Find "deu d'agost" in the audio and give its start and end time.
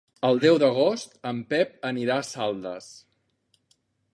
0.43-1.13